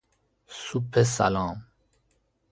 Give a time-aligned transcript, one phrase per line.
[0.61, 1.65] سوپ سلام